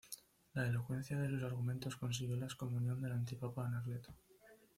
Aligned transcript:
La 0.55 0.65
elocuencia 0.67 1.15
de 1.15 1.29
sus 1.29 1.43
argumentos 1.43 1.95
consiguió 1.95 2.35
la 2.35 2.45
excomunión 2.45 2.99
del 3.03 3.11
antipapa 3.11 3.67
Anacleto. 3.67 4.11